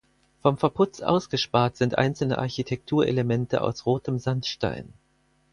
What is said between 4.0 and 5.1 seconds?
Sandstein.